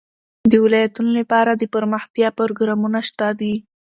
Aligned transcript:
د 0.51 0.53
ولایتونو 0.63 1.09
لپاره 1.19 1.51
دپرمختیا 1.63 2.29
پروګرامونه 2.39 2.99
شته 3.09 3.27
دي. 3.39 3.55